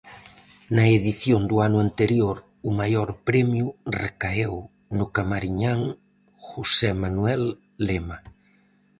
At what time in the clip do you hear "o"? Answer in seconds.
2.69-2.71